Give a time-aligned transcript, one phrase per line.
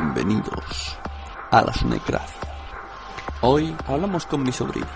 [0.00, 0.96] Bienvenidos
[1.50, 2.54] a la Sunecracia.
[3.40, 4.86] Hoy hablamos con mi sobrina.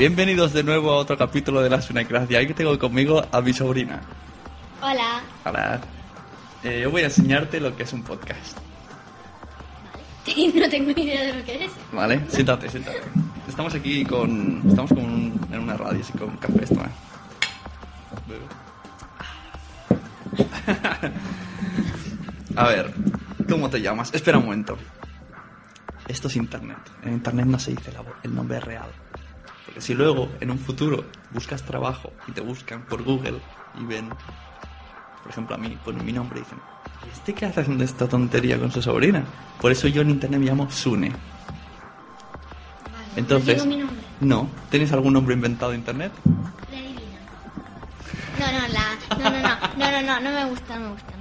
[0.00, 2.38] Bienvenidos de nuevo a otro capítulo de la Sunecracia.
[2.38, 4.00] Hoy tengo conmigo a mi sobrina.
[4.80, 5.20] Hola.
[5.44, 5.78] Hola.
[6.64, 8.56] Eh, yo voy a enseñarte lo que es un podcast.
[10.54, 11.72] no tengo ni idea de lo que es.
[11.92, 12.18] ¿Vale?
[12.30, 13.02] Siéntate, siéntate.
[13.46, 14.62] Estamos aquí con...
[14.66, 16.64] Estamos con un- en una radio, así con café.
[16.64, 16.88] Esto, ¿eh?
[22.56, 22.94] A ver,
[23.50, 24.10] ¿cómo te llamas?
[24.14, 24.78] Espera un momento.
[26.08, 26.78] Esto es internet.
[27.02, 28.88] En internet no se dice la vo- el nombre real.
[29.70, 33.38] Porque si luego, en un futuro, buscas trabajo y te buscan por Google
[33.80, 36.58] y ven, por ejemplo, a mí, ponen mi nombre y dicen,
[37.06, 39.22] ¿y este qué hace haciendo esta tontería con su sobrina?
[39.60, 41.12] Por eso yo en internet me llamo Sune.
[43.14, 43.86] Entonces, No
[44.20, 44.48] no.
[44.70, 46.10] ¿Tienes algún nombre inventado de internet?
[46.72, 47.20] La divina.
[48.40, 48.98] No, no, la.
[49.18, 49.54] No, no, no.
[49.76, 50.30] No, no, no.
[50.32, 51.12] Me gusta, no me gusta.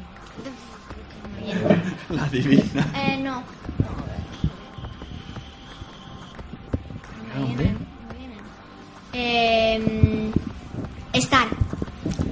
[2.10, 2.16] No.
[2.16, 2.86] La divina.
[2.96, 3.44] Eh, no.
[7.36, 7.89] No,
[9.14, 10.32] Eh,
[11.14, 11.48] Star.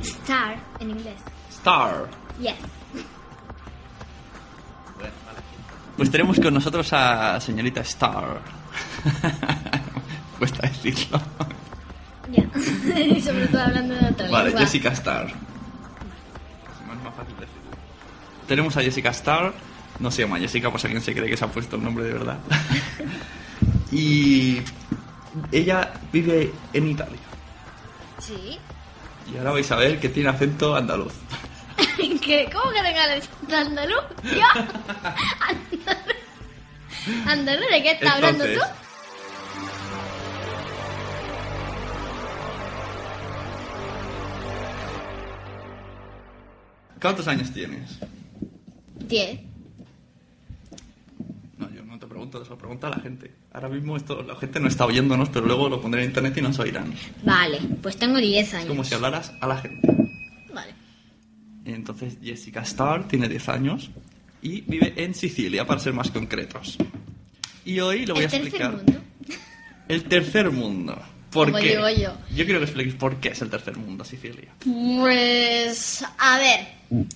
[0.01, 1.15] Star en inglés.
[1.49, 2.07] Star.
[2.39, 2.55] Yes.
[4.95, 5.39] Bueno, vale.
[5.95, 8.39] Pues tenemos con nosotros a señorita Star.
[10.39, 11.19] Cuesta decirlo.
[12.31, 12.43] Ya.
[13.01, 14.61] Y sobre todo hablando de otra Vale, lengua.
[14.61, 15.25] Jessica Star.
[15.27, 17.77] Es más fácil decirlo.
[18.47, 19.53] Tenemos a Jessica Star.
[19.99, 22.05] No se llama Jessica, por si alguien se cree que se ha puesto el nombre
[22.05, 22.37] de verdad.
[23.91, 24.59] y
[25.51, 27.19] ella vive en Italia.
[28.19, 28.59] Sí.
[29.31, 31.13] Y ahora vais a ver que tiene acento andaluz.
[32.21, 32.49] ¿Qué?
[32.51, 34.03] ¿Cómo que tenga el andaluz?
[34.23, 34.45] ¿Yo?
[35.47, 36.17] ¿Andaluz?
[37.25, 37.69] ¿Andaluz?
[37.71, 38.59] ¿De qué estás hablando tú?
[46.99, 47.99] ¿Cuántos años tienes?
[48.95, 49.46] Diez.
[52.29, 53.31] Pregunto, se lo pregunta a la gente.
[53.53, 56.41] Ahora mismo esto, la gente no está oyéndonos, pero luego lo pondré en internet y
[56.41, 56.93] nos oirán.
[57.23, 58.63] Vale, pues tengo 10 años.
[58.65, 59.87] Es como si hablaras a la gente.
[60.53, 60.73] Vale.
[61.65, 63.89] Entonces Jessica Starr tiene 10 años
[64.41, 66.77] y vive en Sicilia, para ser más concretos.
[67.63, 68.93] Y hoy le voy El a tercer explicar mundo.
[69.87, 71.01] el tercer mundo.
[71.31, 71.69] ¿Por Como qué?
[71.77, 72.13] digo yo.
[72.35, 74.53] Yo quiero que expliques por qué es el tercer mundo Sicilia.
[74.63, 77.07] Pues, a ver.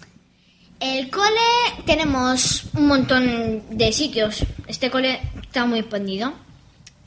[0.82, 4.44] El cole tenemos un montón de sitios.
[4.72, 6.32] Este cole está muy expandido.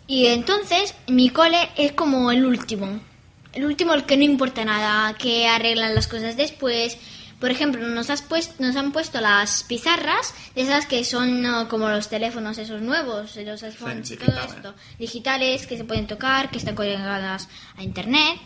[0.07, 3.01] Y entonces, mi cole es como el último.
[3.55, 6.99] El último, el que no importa nada, que arreglan las cosas después.
[7.41, 11.89] por ejemplo, nos, has puesto, nos han puesto las pizarras, de esas que son como
[11.89, 14.55] los teléfonos esos nuevos, los iPhones y todo digitales.
[14.57, 18.41] esto, digitales, que se pueden tocar, que están colgadas a internet.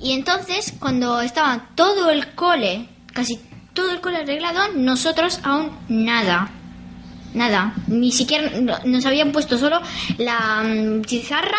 [0.00, 3.40] Y entonces, cuando estaba todo el cole, casi
[3.74, 6.52] todo el cole arreglado, nosotros aún nada.
[7.34, 7.74] Nada.
[7.88, 9.80] Ni siquiera no- nos habían puesto solo
[10.18, 11.58] la mm, pizarra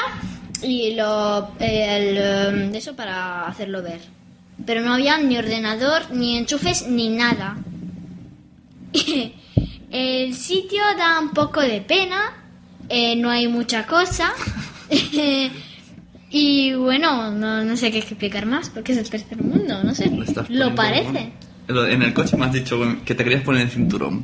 [0.63, 4.01] y lo, el, de eso para hacerlo ver.
[4.65, 7.57] Pero no había ni ordenador, ni enchufes, ni nada.
[9.91, 12.33] el sitio da un poco de pena.
[12.89, 14.33] eh, no hay mucha cosa.
[16.31, 20.11] y bueno, no, no sé qué explicar más, porque es el tercer mundo, no sé.
[20.49, 21.31] Lo parece.
[21.67, 24.23] En el coche me has dicho que te querías poner el cinturón.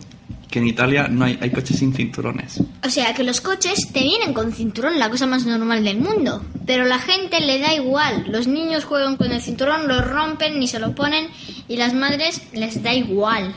[0.55, 2.63] Que en Italia no hay, hay coches sin cinturones.
[2.81, 6.45] O sea, que los coches te vienen con cinturón, la cosa más normal del mundo.
[6.65, 8.23] Pero la gente le da igual.
[8.29, 11.27] Los niños juegan con el cinturón, lo rompen ni se lo ponen.
[11.67, 13.53] Y las madres les da igual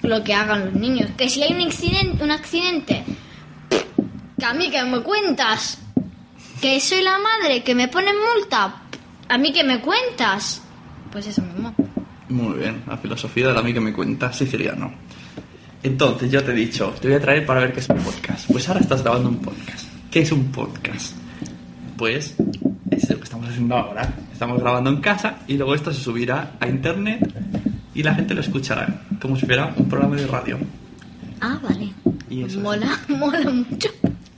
[0.00, 1.10] lo que hagan los niños.
[1.18, 3.04] Que si hay un accidente, un accidente,
[4.38, 5.82] que a mí que me cuentas.
[6.62, 8.84] Que soy la madre, que me ponen multa.
[9.28, 10.62] A mí que me cuentas.
[11.10, 11.74] Pues eso mismo.
[12.30, 14.94] Muy bien, la filosofía de la amiga que me cuenta siciliano.
[15.82, 18.46] Entonces, ya te he dicho, te voy a traer para ver qué es un podcast.
[18.50, 19.86] Pues ahora estás grabando un podcast.
[20.10, 21.16] ¿Qué es un podcast?
[21.96, 22.36] Pues
[22.90, 24.12] es lo que estamos haciendo ahora.
[24.32, 27.20] Estamos grabando en casa y luego esto se subirá a internet
[27.94, 30.58] y la gente lo escuchará como si fuera un programa de radio.
[31.40, 31.92] Ah, vale.
[32.30, 32.62] Y eso es.
[32.62, 33.88] mola, mola mucho.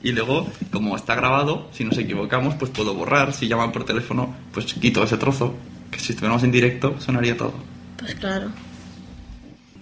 [0.02, 3.32] Y luego, como está grabado, si nos equivocamos, pues puedo borrar.
[3.32, 5.54] Si llaman por teléfono, pues quito ese trozo.
[5.90, 7.54] Que si estuviéramos en directo, sonaría todo.
[7.98, 8.50] Pues claro.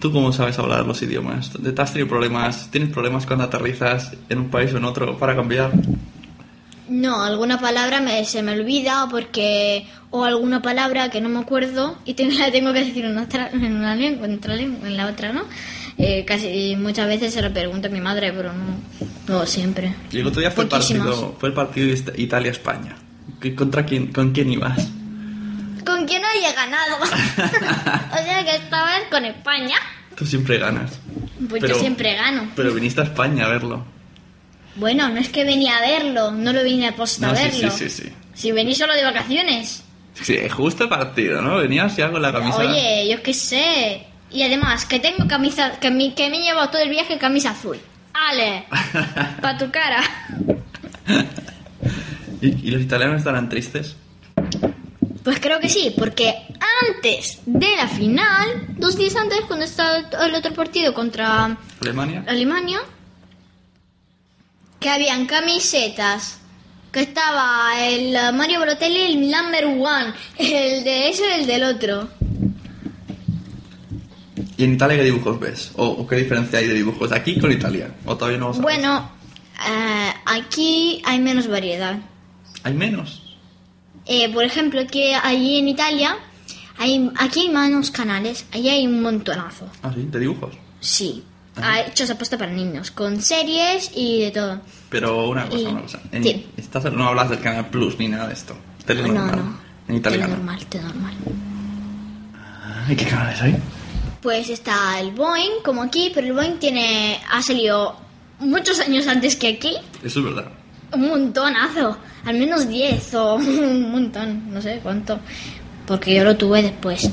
[0.03, 1.49] ¿Tú cómo sabes hablar los idiomas?
[1.51, 2.67] ¿Te has tenido problemas?
[2.71, 5.71] ¿Tienes problemas cuando aterrizas en un país o en otro para cambiar?
[6.89, 9.87] No, alguna palabra me, se me olvida porque...
[10.09, 13.49] O alguna palabra que no me acuerdo y tengo, la tengo que decir en, otra,
[13.49, 15.43] en una lengua, en, otra lengua, en la otra, ¿no?
[15.97, 18.75] Eh, casi muchas veces se lo pregunto a mi madre, pero no,
[19.29, 19.95] no siempre.
[20.11, 22.97] Y el otro día fue el partido, fue el partido Italia-España.
[23.39, 24.85] ¿Qué- ¿Contra quién, con quién ibas?
[25.85, 26.97] ¿Con quién haya ganado?
[27.03, 29.75] o sea que esta vez con España.
[30.15, 30.99] Tú siempre ganas.
[31.49, 32.51] Pues Pero- yo siempre gano.
[32.55, 33.85] Pero viniste a España a verlo.
[34.75, 37.43] Bueno, no es que venía a verlo, no lo vine a posta No, a sí,
[37.43, 37.71] verlo.
[37.71, 38.13] sí, sí, sí.
[38.33, 39.83] Si venís solo de vacaciones.
[40.21, 41.57] Sí, justo partido, ¿no?
[41.57, 42.57] Venías ya con la camisa.
[42.57, 44.07] Oye, yo qué sé.
[44.31, 47.51] Y además, que tengo camisa, que me, que me he llevado todo el viaje camisa
[47.51, 47.77] azul.
[48.13, 48.65] Ale,
[49.41, 50.01] pa' tu cara.
[52.41, 53.95] ¿Y, y los italianos estarán tristes?
[55.23, 56.35] Pues creo que sí, porque
[56.89, 62.25] antes de la final, dos días antes, cuando estaba el otro partido contra ¿Alemania?
[62.27, 62.79] Alemania,
[64.79, 66.39] que habían camisetas,
[66.91, 72.09] que estaba el Mario Balotelli, el number one, el de eso y el del otro.
[74.57, 75.71] ¿Y en Italia qué dibujos ves?
[75.77, 77.91] ¿O, o qué diferencia hay de dibujos de aquí con Italia?
[78.05, 78.63] ¿O todavía no lo sabes?
[78.63, 79.09] Bueno,
[79.67, 81.97] eh, aquí hay menos variedad.
[82.63, 83.22] ¿Hay menos?
[84.05, 86.17] Eh, por ejemplo, que allí en Italia,
[86.77, 89.67] hay, aquí hay menos canales, allí hay un montonazo.
[89.81, 90.53] Ah, sí, de dibujos.
[90.81, 91.23] Sí,
[91.55, 94.61] ha hechos apuesta para niños, con series y de todo.
[94.89, 96.01] Pero una cosa, Y- una cosa.
[96.11, 96.45] En, sí.
[96.57, 98.55] estás- no hablas del Canal Plus ni nada de esto.
[98.85, 99.57] Tele No, no.
[99.87, 100.25] En italiano.
[100.27, 101.13] Te normal, te normal.
[102.89, 103.55] ¿Y qué canales hay?
[104.21, 107.95] Pues está el Boeing, como aquí, pero el Boeing tiene, ha salido
[108.39, 109.75] muchos años antes que aquí.
[110.03, 110.51] Eso es verdad.
[110.95, 115.19] Un montonazo, al menos 10 o un montón, no sé cuánto,
[115.87, 117.09] porque yo lo tuve después.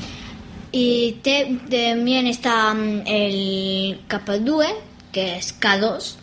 [0.73, 4.67] Y te- también está mm, el K2,
[5.13, 6.15] que es K2,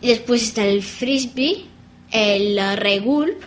[0.00, 1.66] y después está el Frisbee,
[2.10, 3.42] el Rey Gulp,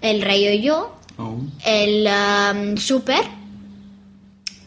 [0.00, 1.36] el Rey Yo, Oh.
[1.66, 3.20] el um, Super,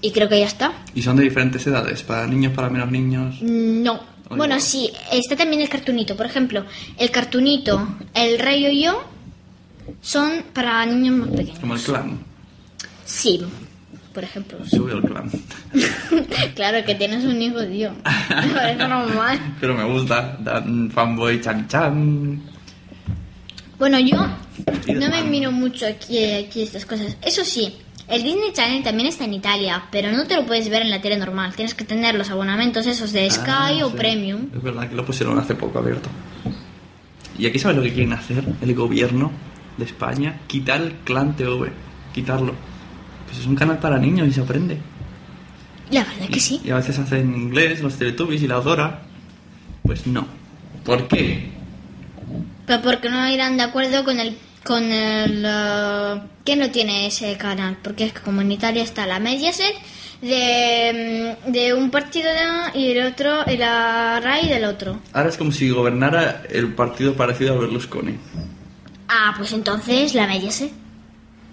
[0.02, 0.74] y creo que ya está.
[0.94, 2.04] ¿Y son de diferentes edades?
[2.04, 3.42] ¿Para niños, para menos niños?
[3.42, 4.00] No.
[4.38, 6.16] Bueno, sí, está también el cartunito.
[6.16, 6.66] Por ejemplo,
[6.98, 9.04] el cartunito, el Rey y yo
[10.02, 11.60] son para niños más pequeños.
[11.60, 12.20] Como el clan.
[13.06, 13.42] Sí,
[14.13, 14.58] por ejemplo.
[14.72, 15.32] Veo el clan.
[16.56, 17.92] claro que tienes un hijo, tío.
[18.30, 19.56] Me parece normal.
[19.60, 20.38] Pero me gusta.
[20.40, 22.42] Dan fanboy chan chan.
[23.80, 27.18] Bueno, yo no me miro mucho aquí, aquí estas cosas.
[27.22, 27.75] Eso sí,
[28.15, 31.01] el Disney Channel también está en Italia, pero no te lo puedes ver en la
[31.01, 31.53] tele normal.
[31.55, 33.98] Tienes que tener los abonamientos esos de Sky Ah, o sí.
[33.98, 34.48] Premium.
[34.55, 36.10] Es verdad que lo pusieron hace poco abierto.
[37.38, 39.32] ¿Y aquí sabes lo que quieren hacer el gobierno
[39.77, 40.39] de España?
[40.48, 41.72] Quitar el clan TV.
[42.13, 42.53] Quitarlo.
[43.25, 44.77] Pues es un canal para niños y se aprende.
[45.89, 46.62] La verdad que sí.
[46.63, 49.01] Y a veces hacen inglés, los Teletubbies y la Dora.
[49.82, 50.27] Pues no.
[50.86, 51.50] ¿Por qué?
[52.65, 57.36] Pero porque no irán de acuerdo con el con el eh, ¿quién no tiene ese
[57.38, 57.77] canal?
[57.82, 59.75] Porque es que como en Italia está la Mediaset,
[60.22, 65.00] de, mm, de un partido de- y el otro, y la RAI del otro.
[65.12, 68.15] Ahora es como si gobernara el partido parecido a Berlusconi.
[69.10, 70.72] Ah, pues entonces la Mediaset.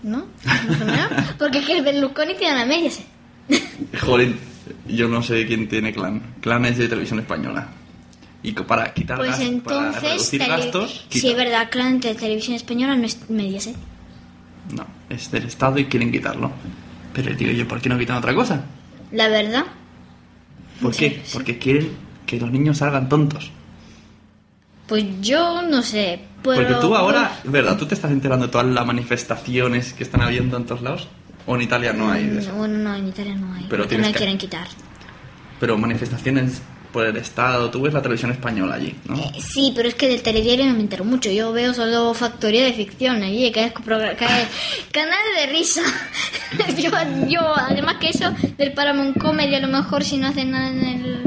[0.03, 0.25] ¿No?
[1.39, 3.05] Porque es que el Berlusconi tiene la Mediaset.
[4.01, 4.33] Joder,
[4.87, 6.23] yo no sé quién tiene clan.
[6.41, 7.69] Clan es de televisión española.
[8.43, 11.29] Y para quitar Pues gas- para entonces, reducir tele- gastos, si quita.
[11.29, 13.77] es verdad, Clan de Televisión Española no es Mediaset.
[14.75, 16.51] No, es del Estado y quieren quitarlo.
[17.13, 18.63] Pero digo yo, ¿por qué no quitan otra cosa?
[19.13, 19.65] La verdad.
[20.81, 21.23] ¿Por Sí, qué?
[21.25, 21.31] sí.
[21.35, 21.91] Porque quieren
[22.25, 23.51] que los niños salgan tontos.
[24.87, 26.21] Pues yo no sé.
[26.43, 30.23] Pero, Porque tú ahora, verdad, tú te estás enterando de todas las manifestaciones que están
[30.23, 31.09] habiendo en todos lados.
[31.47, 32.53] O en Italia no hay de eso.
[32.53, 33.67] No, Bueno, no, en Italia no hay.
[33.69, 34.67] Pero porque tienes no que- quieren quitar.
[35.59, 39.17] Pero manifestaciones por el Estado, tú ves la televisión española allí, ¿no?
[39.17, 41.31] Eh, sí, pero es que del telediario no me entero mucho.
[41.31, 45.83] Yo veo solo Factoría de Ficción allí, que es canal de risa.
[46.79, 46.91] yo,
[47.29, 50.85] yo, además que eso, del Paramount Comedy, a lo mejor si no hacen nada en
[50.85, 51.23] el,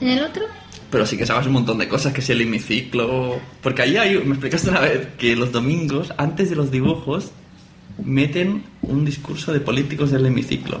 [0.00, 0.44] en el otro.
[0.90, 3.40] Pero sí que sabes un montón de cosas, que si el hemiciclo...
[3.62, 7.32] Porque ahí hay, me explicaste una vez que los domingos, antes de los dibujos,
[8.02, 10.78] meten un discurso de políticos del hemiciclo,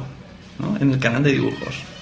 [0.58, 0.76] ¿no?
[0.80, 1.95] En el canal de dibujos.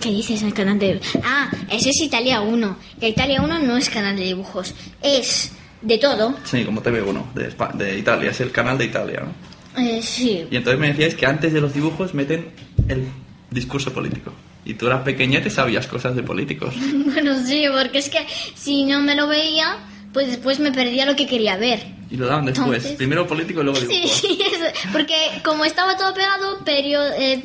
[0.00, 1.00] ¿Qué dices el canal de.?
[1.24, 2.76] Ah, eso es Italia 1.
[3.00, 4.74] Que Italia 1 no es canal de dibujos.
[5.02, 6.34] Es de todo.
[6.44, 9.80] Sí, como TV1, de, Espa- de Italia, es el canal de Italia, ¿no?
[9.82, 10.46] Eh, sí.
[10.50, 12.50] Y entonces me decíais que antes de los dibujos meten
[12.88, 13.06] el
[13.50, 14.32] discurso político.
[14.64, 16.74] Y tú eras pequeña y te sabías cosas de políticos.
[17.16, 18.18] Bueno, sí, porque es que
[18.54, 19.78] si no me lo veía,
[20.12, 21.82] pues después me perdía lo que quería ver.
[22.10, 22.68] Y lo daban después.
[22.68, 24.10] Entonces- Primero político y luego Sí, dibujos.
[24.20, 24.90] sí, eso.
[24.92, 27.42] porque como estaba todo pegado, periodo, eh,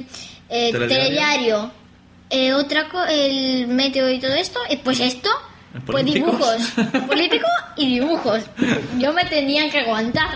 [0.50, 0.88] eh, Telediario.
[1.06, 1.72] telediario,
[2.32, 5.30] eh, otra co- el meteo y todo esto, y pues esto,
[5.86, 6.58] pues dibujos,
[7.08, 7.48] político
[7.78, 8.42] y dibujos.
[8.98, 10.30] Yo me tenía que aguantar,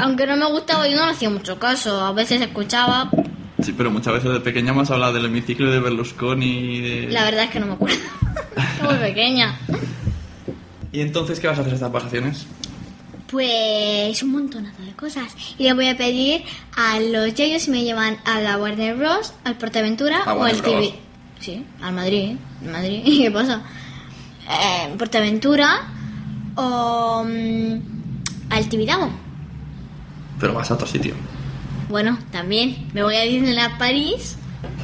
[0.00, 3.10] aunque no me gustaba, yo no le hacía mucho caso, a veces escuchaba,
[3.60, 6.46] Sí, pero muchas veces de pequeña hemos hablado del hemiciclo de Berlusconi
[6.76, 7.06] y de...
[7.12, 7.96] la verdad es que no me acuerdo,
[8.84, 9.58] muy pequeña.
[10.92, 12.46] ¿Y entonces qué vas a hacer estas vacaciones?
[13.30, 15.34] Pues un montonazo de cosas.
[15.58, 16.44] Y le voy a pedir
[16.76, 20.94] a los yayos si me llevan a la Warner Bros, al Portaventura o al TV.
[21.40, 22.36] Sí, al Madrid.
[22.62, 23.02] ¿En Madrid?
[23.04, 23.62] ¿Qué pasa?
[24.48, 25.88] Eh, Portaventura
[26.56, 27.80] o mm,
[28.50, 29.10] al Tibidabo.
[30.40, 31.14] Pero vas a otro sitio.
[31.88, 34.36] Bueno, también me voy a Disneyland París,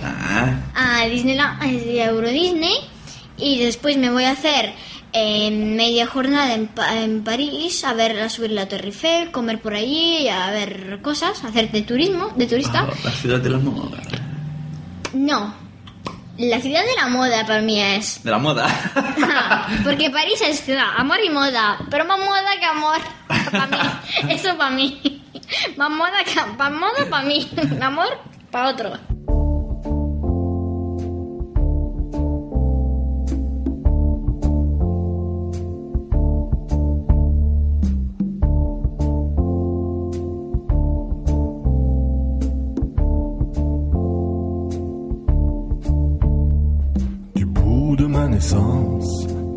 [0.03, 2.75] Ah, a Disneyland, a Euro Disney
[3.37, 4.75] y después me voy a hacer
[5.15, 9.75] eh, media jornada en, en París a ver a subir la Torre Eiffel, comer por
[9.75, 12.89] allí, a ver cosas, hacer de turismo, de turista.
[12.91, 13.99] ah, la ciudad de la moda.
[15.13, 15.55] No,
[16.37, 18.25] la ciudad de la moda para mí es.
[18.25, 18.67] De la moda.
[19.85, 22.99] Porque París es ciudad, amor y moda, pero más moda que amor.
[23.53, 23.77] Para mí,
[24.31, 25.23] eso para mí.
[25.77, 27.49] Más moda que más moda para mí,
[27.81, 28.19] amor
[28.51, 29.14] para otro.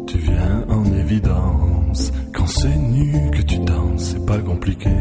[0.06, 2.12] Tu viens en évidence.
[2.34, 4.96] Quand c'est nu que tu danses, c'est pas compliqué.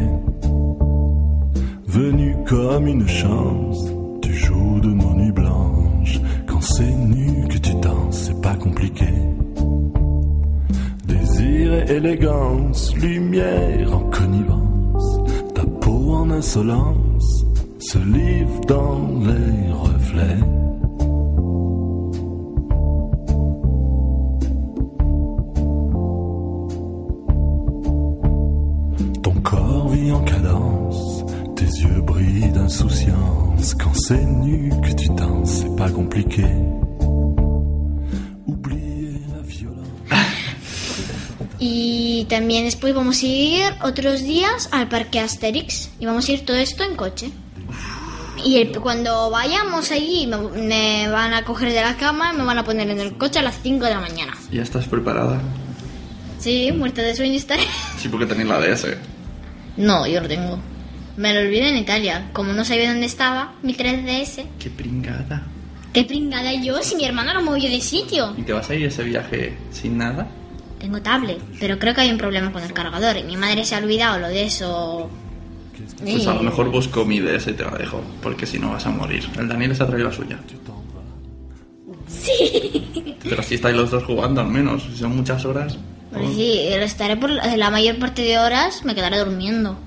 [1.87, 3.85] Venu comme une chance,
[4.21, 6.19] tu joues de nos nuits blanches.
[6.47, 9.07] Quand c'est nu que tu danses, c'est pas compliqué.
[11.05, 15.19] Désir et élégance, lumière en connivence,
[15.55, 17.45] ta peau en insolence
[17.79, 20.66] se livre dans les reflets.
[42.47, 46.55] También después vamos a ir otros días al parque Asterix y vamos a ir todo
[46.55, 47.29] esto en coche.
[48.41, 52.57] Y el- cuando vayamos allí me, me van a coger de la cama, me van
[52.57, 54.33] a poner en el coche a las 5 de la mañana.
[54.49, 55.41] ¿Ya estás preparada?
[56.39, 57.63] Sí, muerta de sueño estaré.
[57.99, 58.95] Sí, porque tenéis la DS.
[59.75, 60.57] No, yo lo tengo.
[61.17, 62.29] Me lo olvidé en Italia.
[62.31, 64.45] Como no sabía dónde estaba, mi 3DS.
[64.57, 65.43] Qué pringada.
[65.91, 68.33] Qué pringada yo si mi hermano lo movió de sitio.
[68.37, 70.29] ¿Y te vas a ir ese viaje sin nada?
[70.79, 73.75] Tengo tablet, pero creo que hay un problema con el cargador y mi madre se
[73.75, 75.09] ha olvidado lo de eso.
[75.99, 78.85] Pues a lo mejor busco mi DS y te la dejo, porque si no vas
[78.85, 79.27] a morir.
[79.37, 80.39] El Daniel se ha traído la suya.
[82.07, 83.17] Sí.
[83.23, 85.77] Pero si estáis los dos jugando al menos, si son muchas horas.
[86.11, 89.77] Pues sí, estaré por la mayor parte de horas, me quedaré durmiendo.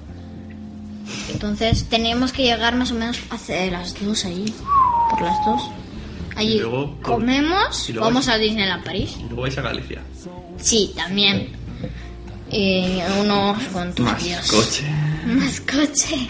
[1.33, 4.53] Entonces tenemos que llegar más o menos hacia las dos allí.
[5.11, 5.63] por las dos.
[6.41, 9.15] Allí Y luego- comemos, y luego- vamos a Disneyland París.
[9.19, 10.01] Y luego vais a Galicia.
[10.59, 11.49] Sí, también.
[12.51, 14.51] Eh, unos cuantos Más días.
[14.51, 14.85] coche.
[15.27, 16.29] Más coche.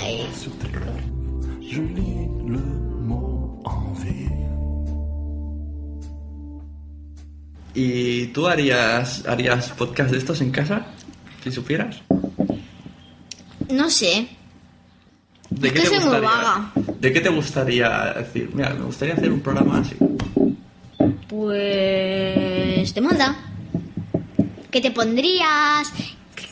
[0.00, 0.26] Ay.
[7.74, 10.86] ¿Y tú harías, harías podcast de estos en casa?
[11.42, 11.96] Si supieras.
[13.70, 14.28] no sé.
[15.60, 16.72] ¿De Es que soy muy vaga.
[17.00, 18.50] ¿De qué te gustaría decir?
[18.54, 19.96] Mira, me gustaría hacer un programa así.
[21.28, 23.36] Pues de moda.
[24.70, 25.92] ¿Qué te pondrías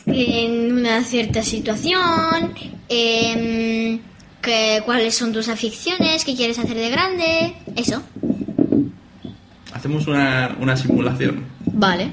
[0.05, 2.53] en una cierta situación?
[2.87, 3.99] Em,
[4.41, 6.23] que, ¿Cuáles son tus aficiones?
[6.23, 7.55] ¿Qué quieres hacer de grande?
[7.75, 8.01] Eso.
[9.73, 11.45] Hacemos una, una simulación.
[11.65, 12.09] Vale.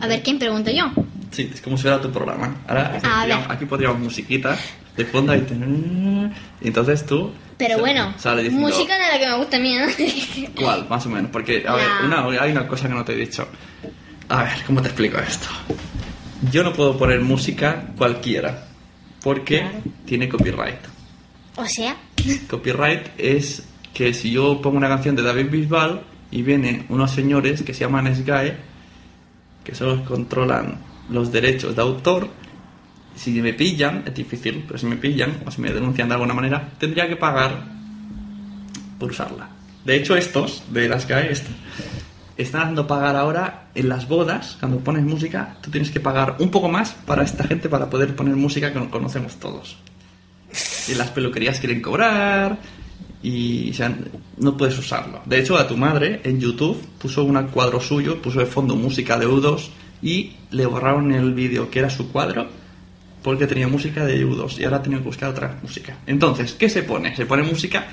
[0.00, 0.90] A ver, ¿quién pregunto yo?
[1.30, 2.56] Sí, es como si fuera tu programa.
[2.66, 3.38] Ahora aquí, ver.
[3.48, 4.56] aquí pondríamos musiquita
[4.96, 5.32] de fondo
[6.60, 7.32] entonces tú...
[7.56, 9.86] Pero bueno, sales diciendo, música de la que me gusta a mí, ¿no?
[10.60, 10.88] ¿Cuál?
[10.88, 11.30] Más o menos.
[11.30, 13.46] Porque, a ver, una, hay una cosa que no te he dicho.
[14.28, 15.46] A ver, ¿cómo te explico esto?
[16.50, 18.66] Yo no puedo poner música cualquiera.
[19.22, 19.78] Porque Claro.
[20.04, 20.80] tiene copyright.
[21.56, 21.96] o sea,
[22.50, 23.62] Copyright es
[23.94, 27.80] que si yo pongo una canción de David Bisbal y vienen unos señores que se
[27.80, 28.56] llaman SGAE,
[29.62, 32.28] que solo controlan los derechos de autor,
[33.16, 36.34] si me pillan, es difícil, pero si me pillan o si me denuncian de alguna
[36.34, 37.64] manera, tendría que pagar
[38.98, 39.48] por usarla.
[39.84, 41.46] De hecho, estos de las SGAE est-
[42.36, 46.50] están haciendo pagar ahora en las bodas, cuando pones música, tú tienes que pagar un
[46.50, 49.76] poco más para esta gente para poder poner música que no conocemos todos.
[50.88, 52.58] Y las peluquerías quieren cobrar
[53.22, 53.96] y o sea,
[54.38, 55.22] no puedes usarlo.
[55.26, 59.18] De hecho, a tu madre en YouTube puso un cuadro suyo, puso de fondo música
[59.18, 59.68] de U2
[60.02, 62.46] y le borraron el vídeo que era su cuadro
[63.24, 65.96] porque tenía música de U2 y ahora ha tenido que buscar otra música.
[66.06, 67.16] Entonces, ¿qué se pone?
[67.16, 67.86] Se pone música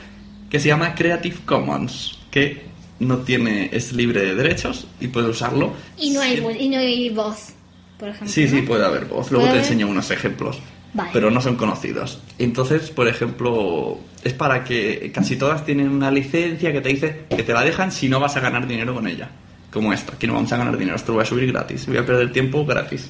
[0.50, 2.64] que se llama Creative Commons, que
[3.00, 5.74] no tiene es libre de derechos y puede usarlo.
[5.98, 7.54] y no hay, y no hay voz,
[7.98, 8.28] por ejemplo.
[8.28, 9.32] Sí, sí, puede haber voz.
[9.32, 9.64] Luego ¿Puede te haber?
[9.64, 10.60] enseño unos ejemplos.
[10.94, 11.12] Vale.
[11.14, 12.20] Pero no son conocidos.
[12.38, 17.44] Entonces, por ejemplo, es para que casi todas tienen una licencia que te dice que
[17.44, 19.30] te la dejan si no vas a ganar dinero con ella.
[19.72, 21.96] Como esta, aquí no vamos a ganar dinero, esto lo voy a subir gratis, voy
[21.96, 23.10] a perder tiempo gratis.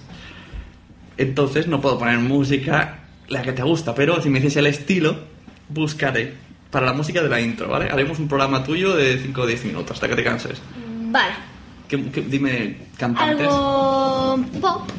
[1.18, 5.16] Entonces no puedo poner música la que te gusta, pero si me dices el estilo,
[5.70, 6.34] buscaré
[6.70, 7.90] para la música de la intro, ¿vale?
[7.90, 10.62] Haremos un programa tuyo de 5 o 10 minutos hasta que te canses.
[11.12, 11.34] Vale.
[11.88, 13.48] ¿Qué- qué- dime cantantes.
[13.48, 14.90] Algo pop.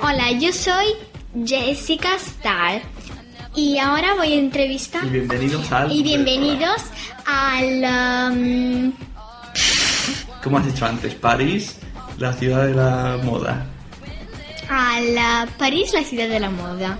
[0.00, 0.86] Hola, yo soy
[1.44, 2.80] Jessica Starr
[3.54, 5.92] y ahora voy a entrevistar Y bienvenidos al...
[5.92, 6.82] y bienvenidos
[7.26, 8.92] al um,
[10.42, 11.78] Como has dicho antes, París,
[12.18, 13.66] la ciudad de la moda.
[14.68, 16.98] a la París, la ciudad de la moda.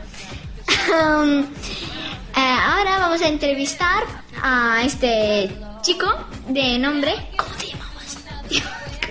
[0.89, 1.45] Um, eh,
[2.37, 4.03] ahora vamos a entrevistar
[4.43, 5.51] a este
[5.83, 6.07] chico
[6.49, 7.13] de nombre.
[7.37, 8.19] ¿Cómo te llamabas?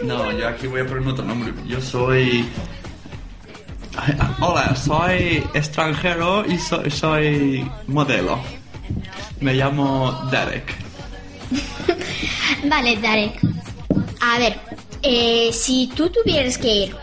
[0.03, 1.53] No, yo aquí voy a poner otro nombre.
[1.67, 2.47] Yo soy...
[4.39, 8.39] Hola, soy extranjero y soy, modelo.
[9.39, 10.75] Me llamo Derek.
[12.65, 13.39] Vale, Darek.
[14.21, 14.60] A ver,
[15.01, 16.95] eh, si tú tuvieras que ir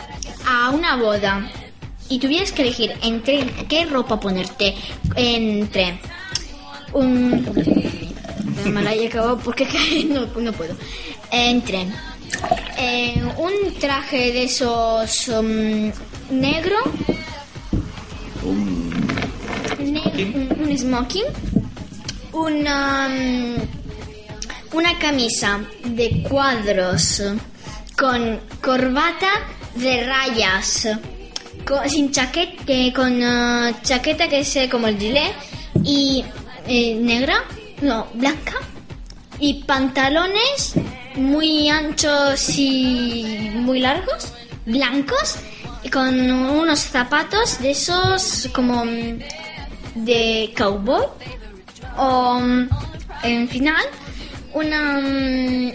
[0.47, 1.51] a una boda
[2.09, 4.75] y tuvieras que elegir entre qué ropa ponerte,
[5.17, 5.99] entre
[6.93, 7.45] un...
[8.67, 9.67] Me la he acabado porque
[10.09, 10.77] no, puedo.
[11.31, 11.87] Entre
[12.79, 15.91] eh, un traje de esos um,
[16.33, 16.77] negro,
[19.79, 21.25] ne- un, un smoking,
[22.33, 23.57] una, um,
[24.79, 27.23] una camisa de cuadros
[27.97, 29.29] con corbata
[29.77, 30.89] de rayas,
[31.67, 35.33] co- sin chaqueta, que- con eh, chaqueta que es eh, como el gilet
[35.85, 36.25] y
[36.67, 37.45] eh, negra,
[37.83, 38.55] no, blanca.
[39.39, 40.75] Y pantalones
[41.17, 44.33] muy anchos y muy largos,
[44.67, 45.35] blancos,
[45.91, 49.19] con unos zapatos de esos como mm,
[49.95, 51.07] de cowboy
[51.97, 52.69] o mm,
[53.25, 53.85] en final
[54.55, 55.73] una mm,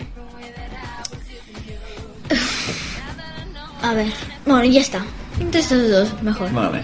[3.82, 4.12] a ver
[4.46, 5.06] bueno ya está
[5.40, 6.84] entre estos dos mejor Vale.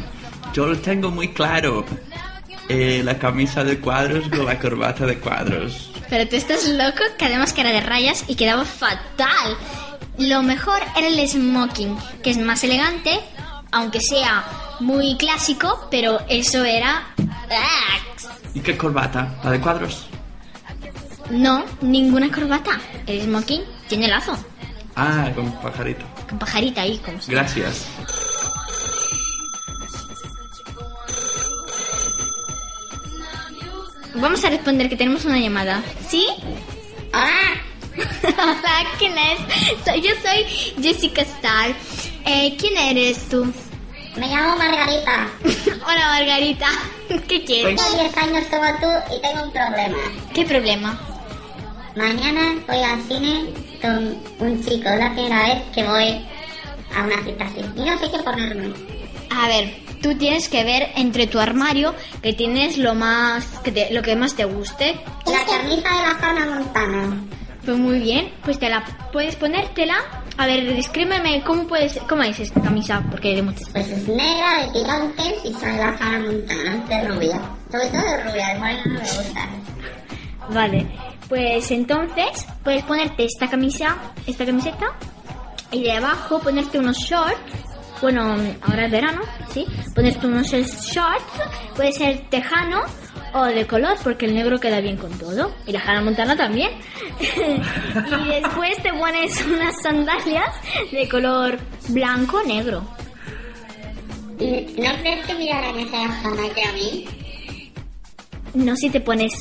[0.53, 1.83] Yo lo tengo muy claro.
[2.69, 5.91] Eh, la camisa de cuadros con la corbata de cuadros.
[6.09, 9.57] pero tú estás loco que además que era de rayas y quedaba fatal
[10.17, 13.19] lo mejor era el smoking que es más elegante
[13.71, 14.45] aunque sea
[14.79, 17.13] muy clásico pero eso era
[17.51, 17.97] ¡Ah!
[18.53, 19.35] ¿Y qué corbata?
[19.43, 20.07] ¿La de cuadros?
[21.29, 22.79] No, ninguna corbata.
[23.07, 24.37] El smoking tiene lazo.
[24.95, 26.05] Ah, con pajarito.
[26.29, 27.87] Con pajarita ahí, como Gracias.
[34.15, 35.81] Vamos a responder que tenemos una llamada.
[36.07, 36.27] ¿Sí?
[37.13, 37.72] Hola.
[37.97, 39.39] Hola, ¿quién es?
[39.85, 40.43] Soy, yo soy
[40.83, 41.73] Jessica Star.
[42.25, 43.45] Eh, ¿Quién eres tú?
[44.17, 45.27] Me llamo Margarita.
[45.85, 46.67] Hola, Margarita.
[47.27, 47.79] ¿Qué quieres?
[47.81, 49.97] Tengo 10 años como tú y tengo un problema.
[50.33, 50.99] ¿Qué problema?
[51.95, 53.45] Mañana voy al cine
[53.81, 54.89] con un chico.
[54.89, 56.25] Es la primera vez que voy
[56.95, 57.59] a una cita así.
[57.75, 58.73] Y no sé qué ponerme.
[59.29, 63.91] A ver, tú tienes que ver entre tu armario que tienes lo más que te-
[63.93, 64.95] lo que más te guste.
[65.25, 67.17] La camisa de la Hannah Montana.
[67.65, 69.95] Pues muy bien, pues te la puedes ponértela.
[70.37, 73.69] A ver, descríbeme cómo puedes cómo es esta camisa porque hay de muchas.
[73.69, 77.41] Pues es negra, de tirantes y trae la Hannah Montana de rubia.
[77.71, 79.49] Sobre todo de rubia, morena no me gusta.
[80.49, 80.87] Vale,
[81.29, 83.95] pues entonces puedes ponerte esta camisa,
[84.27, 84.87] esta camiseta
[85.71, 87.72] y de abajo ponerte unos shorts.
[88.03, 89.21] Bueno, ahora es verano,
[89.53, 89.65] ¿sí?
[89.95, 91.23] Ponerte unos shorts,
[91.73, 92.81] puede ser tejano
[93.33, 95.55] o de color porque el negro queda bien con todo.
[95.65, 96.71] Y la Hannah Montana también.
[97.21, 100.53] y después te pones unas sandalias
[100.91, 102.83] de color blanco o negro.
[104.37, 107.05] ¿Y no crees que mirarán esa Hannah que a mí?
[108.53, 109.31] No si te pones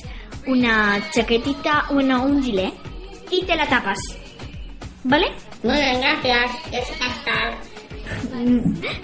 [0.46, 2.74] una chaquetita, bueno, un gilet
[3.28, 3.98] y te la tapas.
[5.02, 5.32] ¿Vale?
[5.64, 6.52] Muy bien, gracias.
[6.70, 7.71] Jessica Star.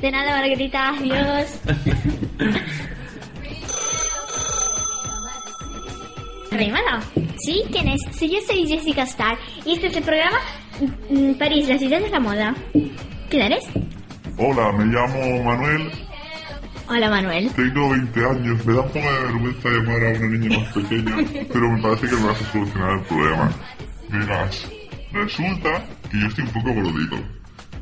[0.01, 0.91] De nada, Margarita.
[0.91, 1.61] Adiós.
[6.51, 7.01] Animada.
[7.39, 7.63] ¿Sí?
[7.71, 8.01] ¿Quién es?
[8.13, 10.39] Sí, yo soy Jessica Star y este es el programa
[11.11, 12.55] mm, París, la ciudad de la moda.
[13.29, 13.65] ¿Quién eres?
[14.39, 15.91] Hola, me llamo Manuel,
[16.89, 17.51] Hola, Manuel.
[17.51, 21.17] tengo 20 años, me da un poco de vergüenza llamar a una niña más pequeña,
[21.53, 23.51] pero me parece que me vas a solucionar el problema.
[24.09, 24.69] Verás,
[25.13, 27.17] resulta que yo estoy un poco gordito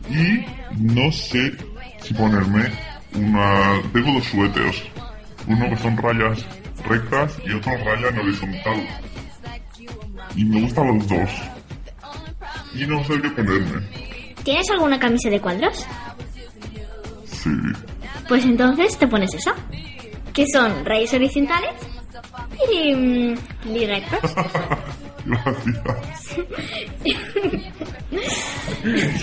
[0.08, 0.44] y
[0.78, 1.52] no sé
[2.02, 2.70] si ponerme
[3.14, 3.80] una...
[3.92, 4.82] Tengo dos suéteres,
[5.46, 6.44] uno que son rayas
[6.84, 8.88] rectas y otro raya en horizontal.
[10.34, 11.30] Y me gustan los dos.
[12.74, 13.82] Y no sé qué ponerme.
[14.44, 15.84] ¿Tienes alguna camisa de cuadros?
[17.26, 17.50] Sí.
[18.28, 19.54] Pues entonces te pones esa.
[20.32, 21.72] Que son rayas horizontales
[22.72, 23.34] y, mm,
[23.74, 24.34] y rectas.
[25.26, 26.36] Gracias.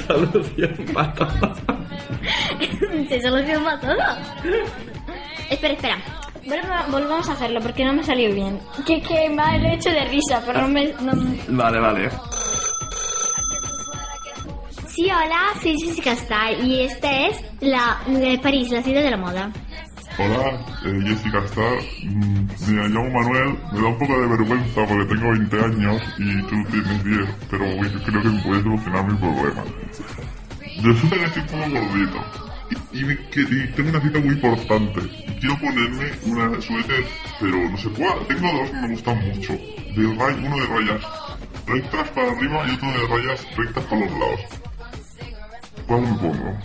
[0.07, 1.55] Solución para todo.
[3.09, 3.95] Se soluciona todo.
[5.49, 5.97] Espera, espera.
[6.45, 8.59] Volva- volvamos a hacerlo porque no me salió bien.
[8.85, 10.87] Que, que mal hecho de risa, pero no me...
[11.01, 11.13] no-
[11.49, 12.09] Vale, vale.
[14.87, 19.17] Sí, hola, soy Jessica Star y esta es la de París, la ciudad de la
[19.17, 19.49] moda.
[20.17, 21.77] Hola, eh, Jessica Star.
[22.03, 23.57] Mm, me llamo Manuel.
[23.71, 27.65] Me da un poco de vergüenza porque tengo 20 años y tú tienes 10, pero
[28.05, 29.63] creo que me puedes solucionar mi problema.
[30.83, 32.23] Resulta que estoy un gordito
[32.91, 35.01] y, tengo una cita muy importante.
[35.39, 37.05] Quiero ponerme una suéter,
[37.39, 38.19] pero no sé cuál.
[38.27, 39.53] Tengo dos que me gustan mucho.
[39.53, 41.01] De ray- uno de rayas
[41.67, 44.39] rectas para arriba y otro de rayas rectas para los lados.
[45.87, 46.57] ¿Cuál me pongo?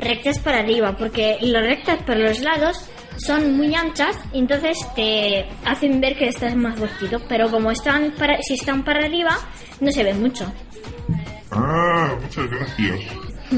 [0.00, 2.76] Rectas para arriba, porque las rectas para los lados
[3.16, 8.12] son muy anchas y entonces te hacen ver que estás más gordito, pero como están
[8.16, 9.36] para, si están para arriba,
[9.80, 10.50] no se ve mucho.
[11.50, 13.00] Ah, muchas gracias.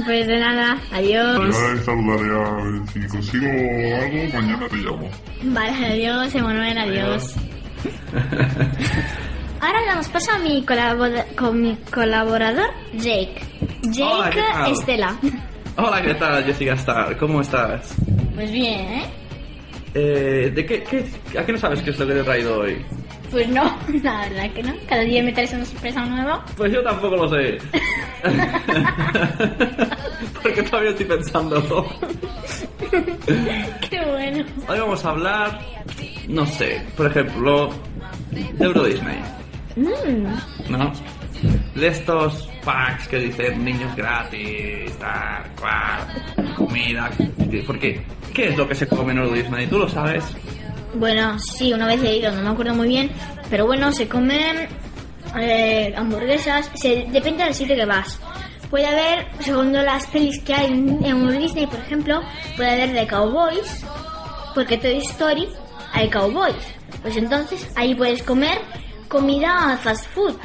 [0.07, 1.55] Pues de nada, adiós.
[1.55, 5.11] Ya le saludaré a ver si consigo algo, mañana te llamo.
[5.43, 7.35] Vale, adiós, Emanuel, adiós.
[9.61, 13.43] Ahora damos paso a mi, colabora- con mi colaborador, Jake.
[13.83, 14.41] Jake.
[14.71, 15.17] Estela.
[15.83, 17.17] Hola, ¿qué tal, Jessica Star?
[17.17, 17.95] ¿Cómo estás?
[18.35, 19.05] Pues bien, ¿eh?
[19.95, 22.59] Eh, ¿de qué, qué- ¿A qué no sabes qué es lo que te he traído
[22.61, 22.85] hoy?
[23.31, 23.65] Pues no,
[24.03, 24.75] la verdad que no.
[24.89, 26.45] Cada día me traes una sorpresa nueva.
[26.57, 27.59] Pues yo tampoco lo sé.
[30.43, 31.87] Porque todavía estoy pensándolo.
[33.91, 34.45] Qué bueno.
[34.69, 35.61] Hoy vamos a hablar,
[36.29, 37.71] no sé, por ejemplo,
[38.33, 39.19] de Euro Disney,
[39.77, 40.93] Mm, ¿no?
[41.77, 47.11] De estos packs que dicen niños gratis, tal, cual, comida.
[47.67, 48.03] ¿Por qué?
[48.35, 49.67] ¿Qué es lo que se come en Euro Disney?
[49.67, 50.25] ¿Tú lo sabes?
[50.95, 53.11] Bueno, sí, una vez he ido, no me acuerdo muy bien.
[53.49, 54.69] Pero bueno, se comen
[55.39, 56.71] eh, hamburguesas.
[56.75, 58.19] Se, depende del sitio que vas.
[58.71, 62.23] Puede haber, según las pelis que hay en, en Disney, por ejemplo,
[62.57, 63.85] puede haber de cowboys.
[64.55, 65.49] Porque Toy Story
[65.93, 66.55] hay cowboys.
[67.03, 68.59] Pues entonces ahí puedes comer
[69.09, 70.37] comida fast food.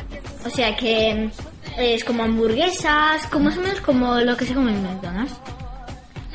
[0.45, 1.29] O sea que
[1.77, 5.33] es como hamburguesas, como más o menos como lo que se come en McDonald's.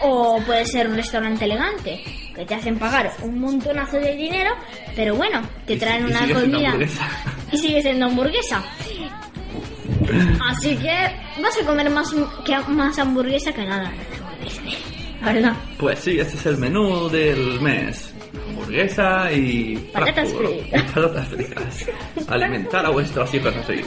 [0.03, 2.03] O puede ser un restaurante elegante,
[2.35, 4.51] que te hacen pagar un montonazo de dinero,
[4.97, 6.75] pero bueno, te traen una comida.
[7.53, 8.63] y sigue siendo hamburguesa.
[10.49, 10.93] Así que
[11.43, 12.15] vas a comer más,
[12.45, 13.93] que, más hamburguesa que nada.
[15.23, 15.53] Verdad.
[15.79, 18.15] Pues sí, este es el menú del mes.
[18.49, 19.77] Hamburguesa y...
[19.93, 20.83] Patatas fritas.
[20.93, 21.91] Patatas fritas.
[22.29, 23.75] Alimentar a vuestros hijos así.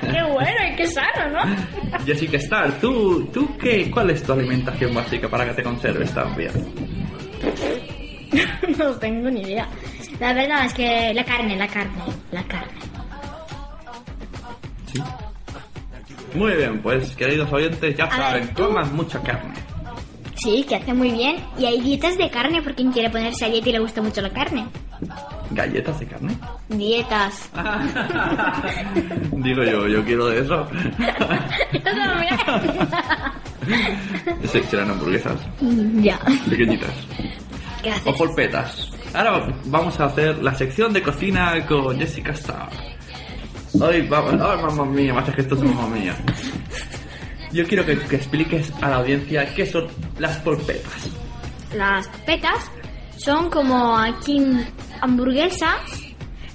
[0.00, 1.56] qué bueno y qué sano, ¿no?
[2.06, 6.36] Jessica Star, ¿tú, tú qué, cuál es tu alimentación básica para que te conserves tan
[6.36, 6.52] bien?
[8.78, 9.68] no tengo ni idea.
[10.18, 12.78] La verdad es que la carne, la carne, la carne.
[14.92, 15.02] Sí.
[16.34, 19.54] Muy bien, pues queridos oyentes, ya A saben, ver, coman mucha carne.
[20.36, 21.36] Sí, que hace muy bien.
[21.58, 24.20] Y hay dietas de carne por quien quiere ponerse a dieta y le gusta mucho
[24.22, 24.66] la carne.
[25.50, 26.36] ¿Galletas de carne?
[26.68, 27.50] Dietas.
[29.32, 30.66] Digo yo, yo quiero de eso.
[34.52, 35.36] Sí, serán hamburguesas
[36.00, 36.18] ya.
[36.48, 36.90] pequeñitas.
[37.82, 38.06] ¿Qué haces?
[38.06, 38.90] O polpetas.
[39.14, 42.68] Ahora vamos a hacer la sección de cocina con Jessica Star.
[43.82, 46.14] Ay, vamos, ay, mamá mía, más es mamá mía.
[47.52, 51.10] Yo quiero que, que expliques a la audiencia qué son las polpetas.
[51.74, 52.70] Las petas
[53.16, 54.40] son como aquí
[55.00, 55.80] hamburguesas,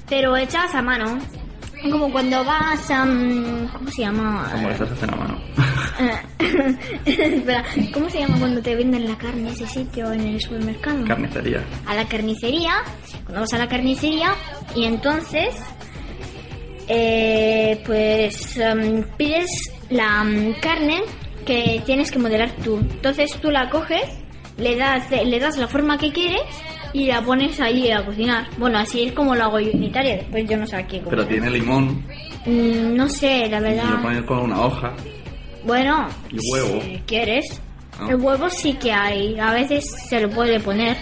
[0.10, 1.18] pero hechas a mano.
[1.92, 3.06] Como cuando vas a...
[3.06, 4.50] mm, ¿Cómo se llama?
[4.52, 5.40] Hamburguesas se hacen a mano.
[7.06, 11.06] Espera, ¿cómo se llama cuando te venden la carne ese sitio en el supermercado?
[11.06, 11.64] Carnicería.
[11.86, 12.74] a la carnicería,
[13.26, 14.34] cuando vas a la carnicería
[14.76, 15.56] y entonces
[16.88, 19.50] eh, pues em, pides
[19.90, 21.02] la em, carne
[21.46, 22.78] que tienes que modelar tú.
[22.78, 24.04] Entonces tú la coges,
[24.58, 26.42] le das, le das la forma que quieres
[26.94, 28.48] y la pones ahí a cocinar.
[28.58, 31.10] Bueno, así es como lo hago yo en Italia, después yo no sé aquí cómo.
[31.12, 32.04] Pero tiene limón
[32.48, 34.02] Mm, no sé, la y lo verdad.
[34.04, 34.94] pones con una hoja.
[35.66, 36.80] Bueno, Y huevo.
[36.80, 37.60] si quieres.
[38.00, 38.06] Ah.
[38.10, 40.96] El huevo sí que hay, a veces se lo puede poner.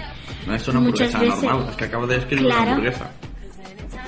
[0.47, 2.61] No es una Muchas hamburguesa veces- normal, es que acabo de escribir Claro.
[2.61, 3.11] una hamburguesa.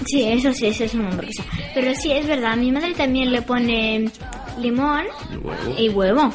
[0.06, 1.44] Sí, eso sí, eso es una hamburguesa.
[1.74, 4.10] Pero sí, es verdad, mi madre también le pone
[4.60, 5.76] limón Y huevo.
[5.78, 6.34] y huevo.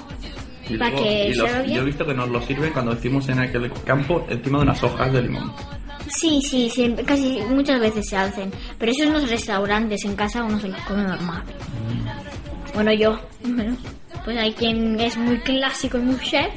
[0.68, 1.77] Y para luego- que y los- sepa bien.
[1.77, 4.83] yo he visto que nos lo sirven cuando decimos en aquel campo encima de unas
[4.83, 5.53] hojas de limón.
[6.09, 8.51] Sí, sí, sí, casi muchas veces se hacen.
[8.79, 11.42] Pero eso en los restaurantes, en casa uno se lo come normal.
[12.75, 13.20] Bueno, yo.
[13.44, 13.77] Bueno,
[14.25, 16.51] pues hay quien es muy clásico y muy chef,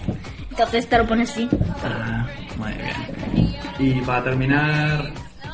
[0.49, 1.47] entonces te lo pone así.
[1.83, 3.55] Ah, muy bien.
[3.79, 5.11] Y para terminar,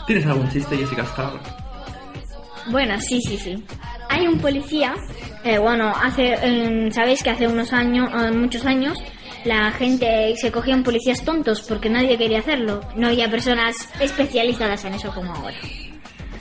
[0.10, 1.34] ¿tienes algún chiste, Jessica Star?
[2.72, 3.64] Bueno, sí, sí, sí.
[4.10, 4.96] Hay un policía,
[5.44, 8.98] eh, bueno, hace, eh, sabéis que hace unos años, eh, muchos años,
[9.46, 12.82] la gente se cogían policías tontos porque nadie quería hacerlo.
[12.96, 15.58] No había personas especializadas en eso como ahora.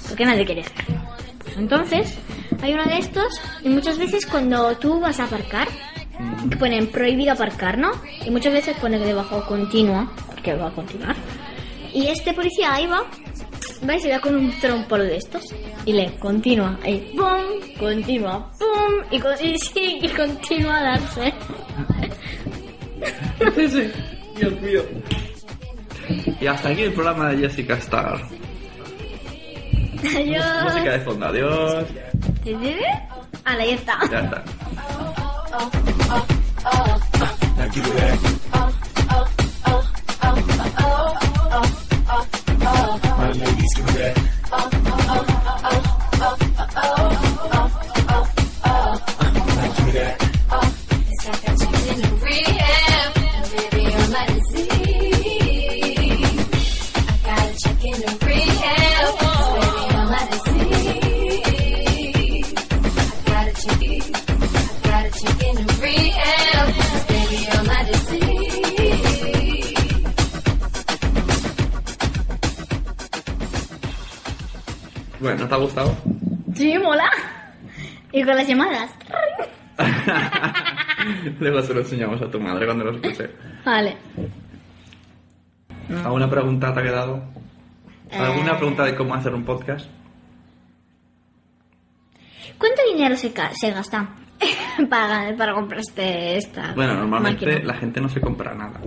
[0.09, 1.03] Porque nadie quería hacerlo.
[1.45, 2.19] Pues entonces,
[2.63, 5.69] hay uno de estos y muchas veces cuando tú vas a aparcar,
[6.49, 7.91] que ponen prohibido aparcar, ¿no?
[8.25, 11.17] Y muchas veces pone debajo continua, porque va a continuar.
[11.93, 13.05] Y este policía ahí va,
[13.89, 15.43] va y se da con un trompolo de estos.
[15.85, 21.33] Y le continúa, ahí, pum, continúa, pum, y, con- y sí, y continúa a darse.
[23.55, 23.93] Sí, sí.
[24.37, 24.83] Dios mío.
[26.41, 28.21] Y hasta aquí el programa de Jessica Star.
[30.17, 30.45] Adiós.
[30.65, 31.85] Música de fondo, adiós.
[33.45, 33.99] Ala, ya está.
[34.11, 34.45] Ya está.
[42.89, 45.28] My ladies give me that.
[75.49, 75.95] ¿Te ha gustado?
[76.55, 77.09] Sí, mola.
[78.13, 78.91] Y con las llamadas.
[81.41, 83.31] Luego se lo enseñamos a tu madre cuando lo escuche.
[83.65, 83.97] Vale.
[86.05, 87.23] ¿Alguna pregunta te ha quedado?
[88.13, 88.57] ¿Alguna Eh.
[88.57, 89.87] pregunta de cómo hacer un podcast?
[92.59, 93.29] ¿Cuánto dinero se,
[93.71, 94.09] gasta
[94.91, 97.65] para, para comprar este, esta Bueno, normalmente máquina?
[97.73, 98.81] la gente no se compra nada.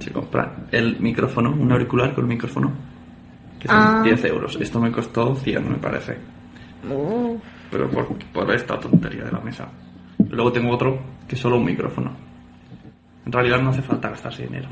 [0.00, 2.72] Se compra el micrófono, un auricular con el micrófono,
[3.60, 4.02] que son Ah.
[4.02, 4.58] 10 euros.
[4.60, 6.16] Esto me costó 100, me parece.
[6.90, 7.36] Uh,
[7.70, 9.68] Pero por, por esta tontería de la mesa.
[10.30, 12.10] Luego tengo otro que es solo un micrófono.
[13.26, 14.68] En realidad no hace falta gastarse dinero.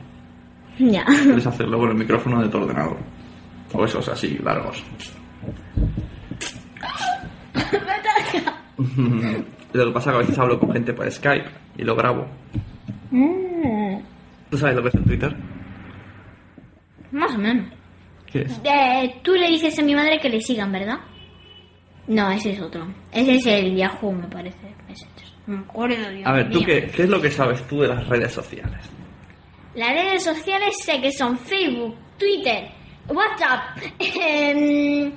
[0.78, 1.04] ya.
[1.04, 2.96] Puedes hacerlo con el micrófono de tu ordenador.
[3.74, 4.82] O esos así, largos.
[9.72, 12.26] Lo que pasa es que a veces hablo con gente por Skype y lo grabo.
[13.10, 13.96] Mm,
[14.50, 15.36] ¿Tú sabes lo que es el Twitter?
[17.10, 17.66] más o menos.
[18.32, 18.60] ¿Qué es?
[18.64, 20.98] Eh, tú le dices a mi madre que le sigan, ¿verdad?
[22.06, 22.86] No, ese es otro.
[23.12, 24.58] Ese es el Yahoo, me parece.
[25.46, 26.66] Me acuerdo, Dios A ver, ¿tú mío.
[26.66, 28.78] qué, qué es lo que sabes tú de las redes sociales?
[29.74, 32.68] Las redes sociales sé que son Facebook, Twitter,
[33.08, 35.12] WhatsApp, em,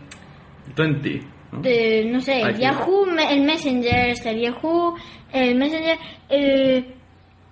[0.75, 1.21] Tú en ti.
[1.51, 1.61] ¿no?
[1.63, 2.61] eh, no sé, Aquí.
[2.61, 4.95] Yahoo, el Messenger, el Yahoo,
[5.33, 5.97] el Messenger,
[6.29, 6.93] eh,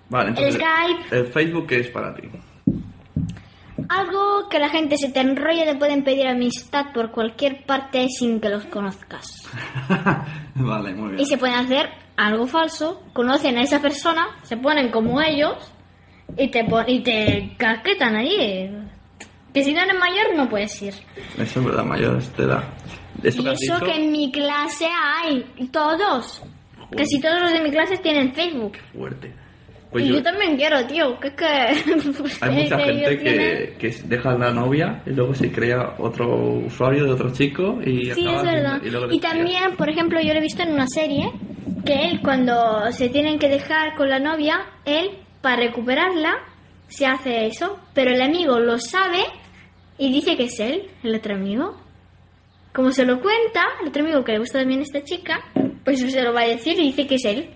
[0.08, 0.54] Vale, entonces.
[0.54, 1.16] Skype.
[1.16, 2.22] El Facebook, ¿qué es para ti?
[3.90, 8.40] Algo que la gente se te enrolla te pueden pedir amistad por cualquier parte sin
[8.40, 9.26] que los conozcas.
[10.54, 11.20] vale, muy bien.
[11.20, 15.56] Y se pueden hacer algo falso, conocen a esa persona, se ponen como ellos
[16.36, 18.70] y te, pon- y te casquetan allí.
[19.52, 20.94] Que si no eres mayor no puedes ir.
[21.36, 22.64] Eso es verdad, mayor de edad.
[23.22, 26.40] Eso Y que eso dicho, que en mi clase hay, todos.
[26.96, 28.76] Casi todos los de mi clase tienen Facebook.
[28.92, 29.34] fuerte.
[29.90, 31.44] Pues y yo- yo, también quiero, tío, que es que...
[32.40, 36.28] Hay mucha que gente que, que deja la novia y luego se crea otro
[36.66, 38.80] usuario de otro chico y Sí, acaba es verdad.
[39.10, 41.32] y también, por ejemplo, yo lo he visto en una serie
[41.84, 46.34] que él, cuando se tienen que dejar con la novia, él, para recuperarla,
[46.88, 47.78] se hace eso.
[47.94, 49.24] Pero el amigo lo sabe
[49.98, 51.76] y dice que es él, el otro amigo.
[52.72, 55.40] Como se lo cuenta, el otro amigo que le gusta también a esta chica,
[55.84, 57.48] pues se lo va a decir y dice que es él.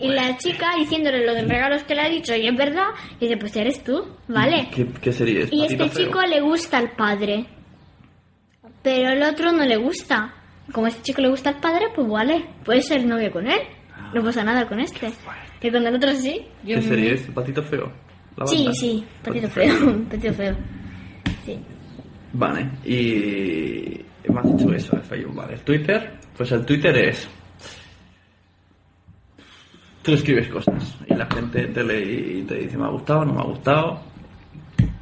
[0.00, 2.86] Y la chica diciéndole los regalos que le ha dicho, y es verdad,
[3.20, 4.68] y dice, pues eres tú, ¿vale?
[4.74, 5.52] ¿Qué, qué serie es?
[5.52, 6.06] Y ¿Patito este feo?
[6.06, 7.46] chico le gusta al padre.
[8.82, 10.34] Pero el otro no le gusta.
[10.72, 13.60] Como a este chico le gusta al padre, pues vale, puede ser novio con él.
[14.14, 15.12] No pasa nada con este.
[15.60, 16.42] Que con el otro sí.
[16.64, 17.22] yo ¿Qué me- serie es?
[17.34, 17.92] ¿Patito feo?
[18.36, 20.04] ¿La Sí, sí, patito feo.
[20.10, 20.56] patito feo.
[21.44, 21.58] Sí.
[22.34, 25.54] Vale, y me has dicho eso, el Facebook, vale.
[25.54, 27.28] El Twitter, pues el Twitter es...
[30.02, 33.34] Tú escribes cosas y la gente te lee y te dice me ha gustado, no
[33.34, 34.00] me ha gustado,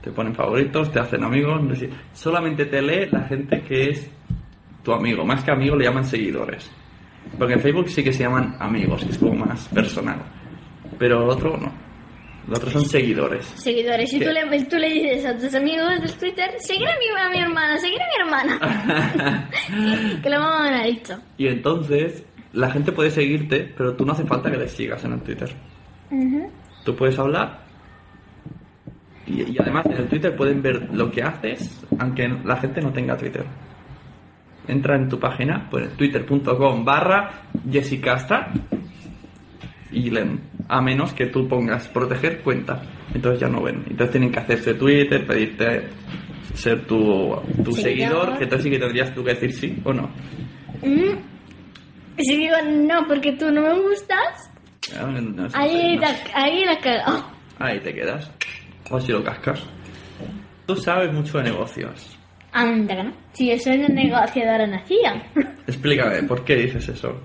[0.02, 1.88] te ponen favoritos, te hacen amigos, no sé.
[2.12, 4.10] solamente te lee la gente que es
[4.82, 6.70] tu amigo, más que amigo le llaman seguidores.
[7.38, 10.20] Porque en Facebook sí que se llaman amigos, que es como más personal,
[10.98, 11.72] pero el otro no,
[12.46, 13.46] los otros son seguidores.
[13.56, 14.12] Seguidores.
[14.12, 17.30] Y tú le, tú le dices a tus amigos del Twitter, seguir a mi, a
[17.30, 19.48] mi hermana, seguir a mi hermana.
[20.22, 21.14] que la mamá me lo ha dicho.
[21.36, 25.12] Y entonces la gente puede seguirte, pero tú no hace falta que les sigas en
[25.12, 25.50] el Twitter.
[26.84, 27.60] Tú puedes hablar
[29.26, 32.92] y, y además en el Twitter pueden ver lo que haces, aunque la gente no
[32.92, 33.44] tenga Twitter.
[34.66, 38.52] Entra en tu página, pues twitter.com barra jessicasta
[39.92, 40.40] y leen.
[40.68, 42.82] A menos que tú pongas proteger cuenta.
[43.12, 43.84] Entonces ya no ven.
[43.88, 45.88] Entonces tienen que hacerse Twitter, pedirte
[46.54, 46.96] ser tu,
[47.64, 47.74] tu Seguidor.
[47.74, 50.10] seguidor, que entonces sí que tendrías tú que decir sí o no.
[50.82, 51.29] Mm.
[52.16, 54.50] Y si digo no, porque tú no me gustas,
[54.98, 57.24] Ah, no- ahí, no la, ahí la cago.
[57.58, 58.30] Ahí te quedas.
[58.90, 59.62] O si lo cascas.
[60.66, 62.16] Tú sabes mucho de negocios.
[62.52, 63.12] Anda, no.
[63.32, 65.22] Si yo soy una negociadora nacida.
[65.66, 67.20] Explícame, ¿por qué dices eso?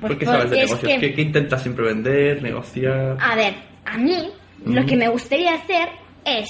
[0.00, 0.92] ¿Por Pues qué sabes de negocios?
[0.92, 3.16] que- ¿Qué, qué intentas siempre vender, negociar?
[3.20, 4.30] A ver, a mí
[4.66, 5.88] lo que me gustaría hacer
[6.24, 6.46] es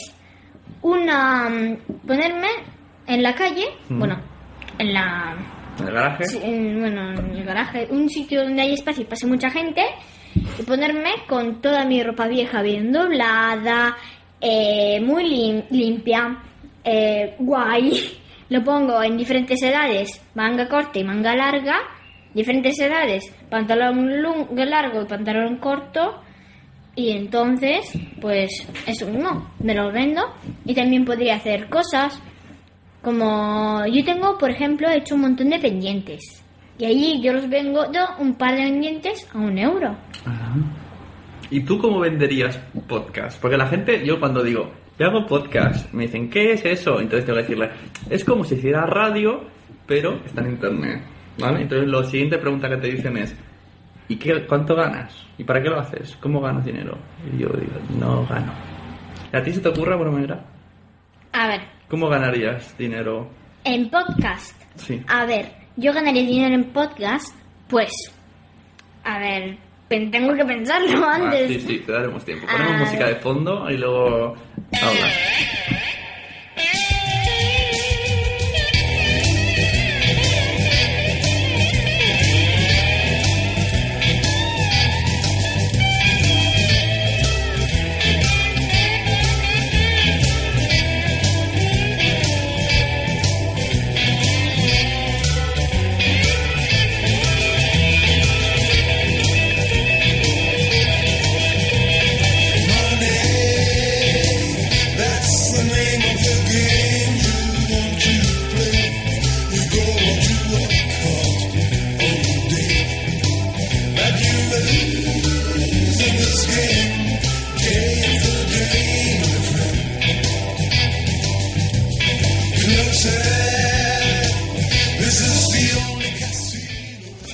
[0.82, 2.48] una mm, ponerme
[3.06, 4.18] en la calle, bueno,
[4.78, 5.36] en la
[5.80, 6.24] ¿En el garaje?
[6.26, 9.82] sí, en- bueno, en el garaje, un sitio donde hay espacio y pase mucha gente
[10.58, 13.96] y ponerme con toda mi ropa vieja bien doblada,
[14.40, 16.38] eh, muy lim- limpia,
[16.84, 17.92] eh, guay.
[18.50, 21.76] Lo pongo en diferentes edades, manga corta y manga larga,
[22.34, 24.10] diferentes edades, pantalón
[24.54, 26.20] largo y pantalón corto.
[26.96, 28.50] Y entonces, pues
[28.86, 30.22] eso mismo, me lo vendo
[30.64, 32.20] y también podría hacer cosas
[33.04, 36.42] como yo tengo, por ejemplo, he hecho un montón de pendientes.
[36.78, 37.84] Y allí yo los vengo
[38.18, 39.94] un par de pendientes a un euro.
[41.50, 43.40] ¿Y tú cómo venderías podcast?
[43.40, 47.00] Porque la gente, yo cuando digo, yo hago podcast, me dicen, ¿qué es eso?
[47.00, 47.70] Entonces tengo que decirle,
[48.10, 49.44] es como si hiciera radio,
[49.86, 51.02] pero está en internet.
[51.38, 51.62] ¿Vale?
[51.62, 53.36] Entonces la siguiente pregunta que te dicen es,
[54.08, 55.14] ¿y qué, cuánto ganas?
[55.36, 56.16] ¿Y para qué lo haces?
[56.20, 56.96] ¿Cómo ganas dinero?
[57.32, 58.52] Y yo digo, no gano.
[59.32, 60.44] ¿Y a ti se te ocurre alguna manera?
[61.32, 63.28] A ver, ¿Cómo ganarías dinero?
[63.66, 64.60] en podcast.
[64.76, 65.00] Sí.
[65.08, 67.34] A ver, yo ganaría dinero en podcast,
[67.68, 67.90] pues.
[69.04, 69.56] A ver,
[69.88, 71.48] tengo que pensarlo Ah, antes.
[71.48, 72.46] sí, sí, te daremos tiempo.
[72.46, 72.78] Ponemos Ah.
[72.84, 74.34] música de fondo y luego
[74.82, 75.12] hablas.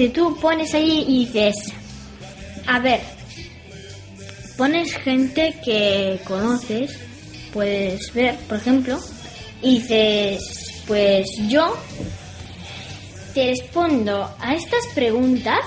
[0.01, 1.57] Si tú pones ahí y dices,
[2.67, 3.01] a ver,
[4.57, 6.99] pones gente que conoces,
[7.53, 8.99] puedes ver, por ejemplo,
[9.61, 10.41] y dices,
[10.87, 11.77] pues yo
[13.35, 15.67] te respondo a estas preguntas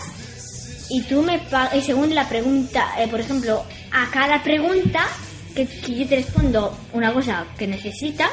[0.89, 5.05] y tú me pagas, según la pregunta, eh, por ejemplo, a cada pregunta
[5.53, 8.31] que, que yo te respondo una cosa que necesitas,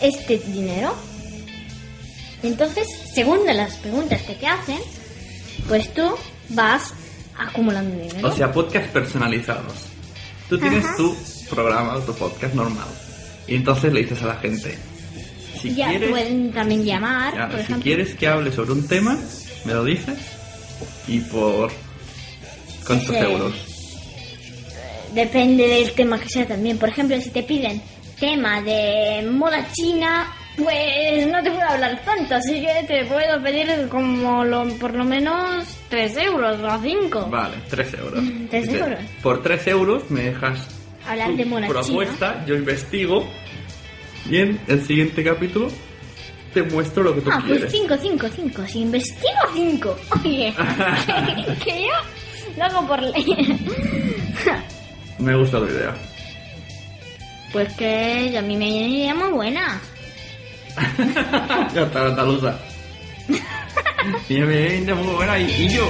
[0.00, 1.09] este dinero.
[2.42, 4.78] Entonces, según de las preguntas que te hacen,
[5.68, 6.02] pues tú
[6.50, 6.94] vas
[7.38, 8.28] acumulando dinero.
[8.28, 9.74] O sea, podcast personalizados.
[10.48, 10.96] Tú tienes Ajá.
[10.96, 11.16] tu
[11.50, 12.88] programa o tu podcast normal.
[13.46, 14.76] Y entonces le dices a la gente,
[15.60, 17.82] si ya quieres, pueden también llamar, ya, por si ejemplo.
[17.84, 19.18] quieres que hable sobre un tema,
[19.64, 20.18] me lo dices
[21.08, 21.70] y por
[22.86, 23.54] cuántos Ese- euros.
[25.14, 26.78] Depende del tema que sea también.
[26.78, 27.82] Por ejemplo, si te piden
[28.20, 30.32] tema de moda china,
[30.62, 35.04] pues no te puedo hablar tanto, así que te puedo pedir como lo- por lo
[35.04, 37.26] menos 3 euros o 5.
[37.30, 38.24] Vale, 3 euros.
[38.50, 38.98] tres Dice, euros.
[39.22, 40.66] Por 3 euros me dejas
[41.06, 43.26] Hablar tu de moda propuesta, yo investigo
[44.28, 45.68] y en el siguiente capítulo
[46.54, 47.72] te muestro lo que tú Ah, pues quieres.
[47.72, 48.62] 5, 5, 5.
[48.66, 49.96] Si investigo 5.
[50.24, 53.58] Oye, que, que yo lo hago por ley.
[55.18, 55.94] Me gusta la idea.
[57.52, 59.80] pues que a mí me vienen ideas muy buenas.
[64.40, 65.84] Me viene muy buena y, y yo.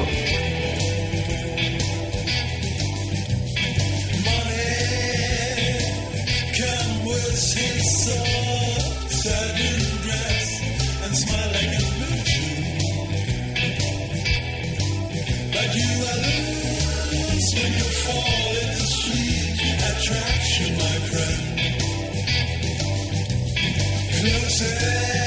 [24.22, 25.19] Music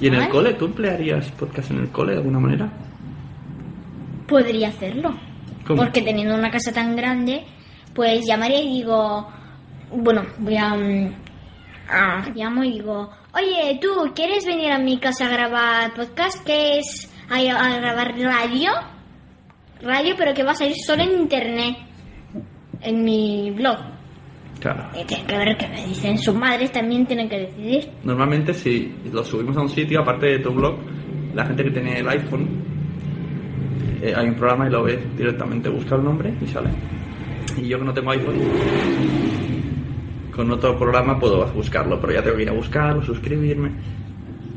[0.00, 0.54] ¿Y en el cole?
[0.54, 2.70] ¿Tú emplearías podcast en el cole de alguna manera?
[4.26, 5.14] Podría hacerlo.
[5.66, 5.82] ¿Cómo?
[5.82, 7.44] Porque teniendo una casa tan grande,
[7.94, 9.28] pues llamaría y digo,
[9.90, 11.14] bueno, voy a, mm,
[11.90, 16.44] ah, llamo y digo, oye, tú, ¿quieres venir a mi casa a grabar podcast?
[16.44, 17.10] ¿Qué es?
[17.28, 18.70] A, a grabar radio,
[19.80, 21.76] radio, pero que va a salir solo en internet,
[22.80, 23.95] en mi blog.
[24.60, 24.84] Claro.
[25.00, 26.18] Y tienen que ver qué me dicen.
[26.18, 27.88] Sus madres también tienen que decidir.
[28.04, 30.76] Normalmente si lo subimos a un sitio, aparte de tu blog,
[31.34, 32.48] la gente que tiene el iPhone,
[34.02, 36.70] eh, hay un programa y lo ve directamente, busca el nombre y sale.
[37.56, 38.34] Y yo que no tengo iPhone,
[40.34, 43.70] con otro programa puedo buscarlo, pero ya tengo que ir a buscarlo, suscribirme.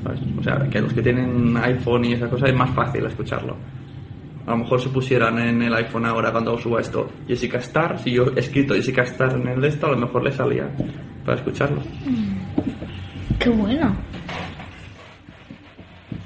[0.03, 0.19] ¿sabes?
[0.37, 3.55] O sea, que los que tienen iPhone y esa cosa es más fácil escucharlo.
[4.49, 8.13] A lo mejor si pusieran en el iPhone ahora cuando suba esto Jessica Star, si
[8.13, 10.67] yo he escrito Jessica Star en el de esto, a lo mejor le salía
[11.23, 11.79] para escucharlo.
[13.37, 13.95] Qué bueno.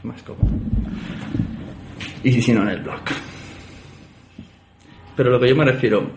[0.04, 0.48] Más cómodo.
[2.24, 3.02] Y si no, en el blog.
[5.18, 6.10] Pero lo que yo me refiero,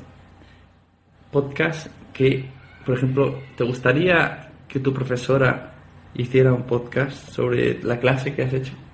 [1.32, 2.48] podcast que
[2.84, 5.72] por ejemplo, ¿te gustaría que tu profesora
[6.14, 8.85] hiciera un podcast sobre la clase que has hecho?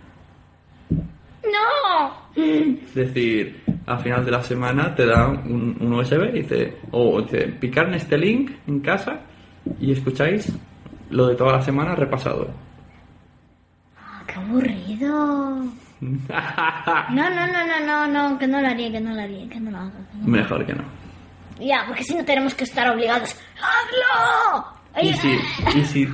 [2.37, 7.21] Es decir, al final de la semana te da un, un USB y dice, o
[7.23, 9.21] dice, picar en este link en casa
[9.81, 10.53] y escucháis
[11.11, 12.49] lo de toda la semana repasado.
[13.99, 15.65] Ah, ¡Qué aburrido!
[16.01, 16.11] No,
[17.11, 19.71] no, no, no, no, no, que no lo haría, que no lo haría, que no
[19.71, 19.91] lo haga.
[20.11, 20.27] que no.
[20.27, 20.83] Mejor que no.
[21.61, 23.37] Ya, porque si no tenemos que estar obligados.
[23.61, 24.65] ¡Hazlo!
[25.01, 25.39] Y si,
[25.77, 26.09] y si,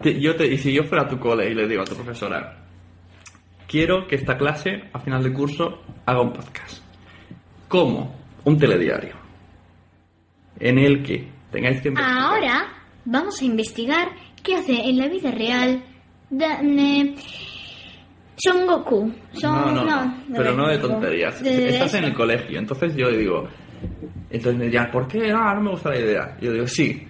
[0.00, 1.94] te- yo, te, y si yo fuera a tu cole y le digo a tu
[1.94, 2.61] profesora,
[3.72, 6.82] quiero que esta clase, a final de curso, haga un podcast.
[7.68, 8.14] ¿Cómo?
[8.44, 9.14] Un telediario.
[10.60, 12.18] En el que tengáis que investigar.
[12.18, 12.68] Ahora
[13.06, 14.08] vamos a investigar
[14.42, 15.82] qué hace en la vida real
[18.36, 19.10] Son Goku.
[19.32, 21.42] Son, No, no, no, pero no de tonterías.
[21.42, 23.48] De- Estás en el colegio, entonces yo digo,
[24.30, 25.32] entonces me dirán, ¿por qué?
[25.32, 26.36] Ah, no me gusta la idea.
[26.42, 27.06] Yo digo, sí,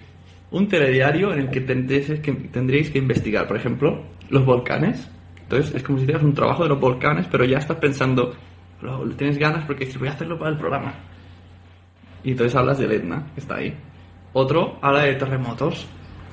[0.51, 5.09] un telediario en el que tendréis que, tendréis que investigar, por ejemplo, los volcanes.
[5.53, 8.33] Entonces es como si hicieras un trabajo de los volcanes, pero ya estás pensando,
[8.81, 10.95] lo, tienes ganas porque dices, voy a hacerlo para el programa.
[12.23, 13.77] Y entonces hablas de Etna, que está ahí.
[14.33, 15.85] Otro habla de terremotos,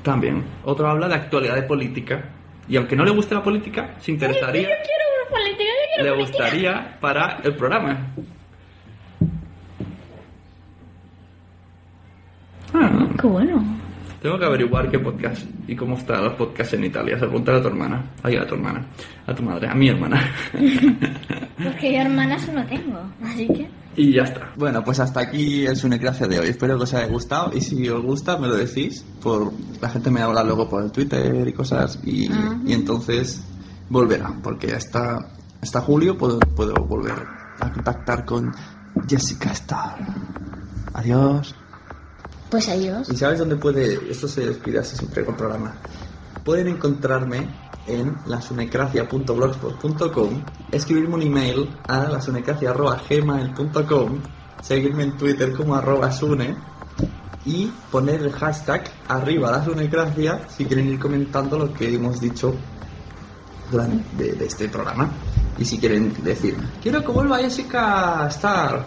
[0.02, 0.42] también.
[0.64, 2.30] Otro habla de actualidad de política.
[2.66, 6.04] Y aunque no le guste la política, se interesaría Yo quiero una política, yo quiero
[6.04, 6.44] le política.
[6.44, 8.06] gustaría para el programa.
[12.72, 13.79] Ah, Qué bueno.
[14.20, 17.18] Tengo que averiguar qué podcast y cómo están los podcasts en Italia.
[17.18, 18.04] Se preguntar a tu hermana.
[18.22, 18.86] Ay, a tu hermana.
[19.26, 19.68] A tu madre.
[19.68, 20.20] A mi hermana.
[21.62, 23.70] Porque yo hermanas no tengo, así que...
[23.96, 24.52] y ya está.
[24.56, 26.48] Bueno, pues hasta aquí el Sunecracia de hoy.
[26.48, 27.50] Espero que os haya gustado.
[27.54, 29.04] Y si os gusta, me lo decís.
[29.22, 31.98] Por La gente me habla luego por el Twitter y cosas.
[32.04, 32.30] Y,
[32.66, 33.42] y entonces
[33.88, 34.34] volverá.
[34.42, 35.18] Porque hasta,
[35.62, 37.26] hasta julio puedo, puedo volver
[37.58, 38.52] a contactar con
[39.08, 39.98] Jessica Starr.
[40.92, 41.54] Adiós.
[42.50, 43.08] Pues adiós.
[43.10, 44.10] ¿Y sabes dónde puede.?
[44.10, 45.76] Esto se despide así siempre con programa.
[46.44, 47.48] Pueden encontrarme
[47.86, 54.20] en lasunecracia.blogspot.com, escribirme un email a lasunecracia.gmail.com,
[54.62, 56.56] seguirme en Twitter como arroba sune
[57.44, 62.54] y poner el hashtag arriba lasunecracia si quieren ir comentando lo que hemos dicho
[63.70, 65.10] durante de, de este programa.
[65.58, 68.86] Y si quieren decir, quiero que vuelva Jessica Star.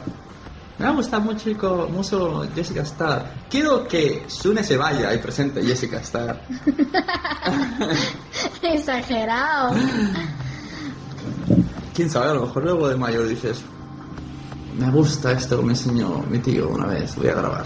[0.80, 3.32] Me ha gustado mucho, chico- mucho Jessica Star.
[3.50, 6.42] Quiero que Sune se vaya y presente Jessica Star.
[8.62, 9.76] Exagerado.
[11.94, 13.62] Quién sabe, a lo mejor luego de mayor dices,
[14.80, 17.66] me gusta esto que me enseñó mi tío una vez, voy a grabar.